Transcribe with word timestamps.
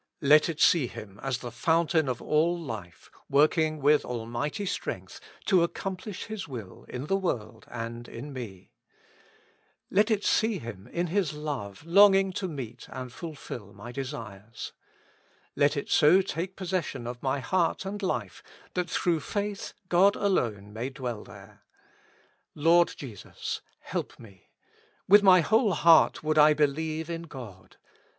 Let 0.21 0.49
it 0.49 0.59
see 0.59 0.87
Him 0.87 1.19
as 1.21 1.37
the 1.37 1.51
Fountain 1.51 2.09
of 2.09 2.23
all 2.23 2.57
Life, 2.59 3.11
working 3.29 3.79
with 3.79 4.03
Almighty 4.03 4.65
Strength 4.65 5.19
to 5.45 5.61
accomplish 5.61 6.23
His 6.25 6.47
will 6.47 6.87
on 6.91 7.05
the 7.05 7.15
world 7.15 7.65
and 7.69 8.07
in 8.07 8.33
me. 8.33 8.71
Let 9.91 10.09
it 10.09 10.23
see 10.23 10.57
Him 10.57 10.87
in 10.87 11.05
His 11.05 11.33
Love 11.35 11.85
99 11.85 11.85
With 11.85 11.85
Christ 11.85 11.85
in 11.85 11.85
the 11.85 11.85
School 11.85 11.85
of 11.85 11.85
Prayer. 11.85 11.95
longing 12.01 12.33
to 12.33 12.47
meet 12.47 12.87
and 12.89 13.13
fulfil 13.13 13.73
my 13.75 13.91
desires. 13.91 14.73
Let 15.55 15.77
it 15.77 15.89
so 15.91 16.21
take 16.23 16.55
possession 16.55 17.05
of 17.05 17.21
my 17.21 17.39
heart 17.39 17.85
and 17.85 18.01
life 18.01 18.41
that 18.73 18.89
through 18.89 19.19
faith 19.19 19.73
God 19.87 20.15
alone 20.15 20.73
may 20.73 20.89
dwell 20.89 21.23
there. 21.23 21.61
Lord 22.55 22.91
Jesus, 22.97 23.61
help 23.81 24.19
me! 24.19 24.49
with 25.07 25.21
my 25.21 25.41
whole 25.41 25.73
heart 25.73 26.23
would 26.23 26.39
I 26.39 26.55
believe 26.55 27.07
in 27.07 27.21
God. 27.21 27.77